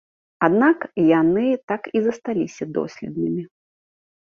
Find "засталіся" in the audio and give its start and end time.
2.09-2.63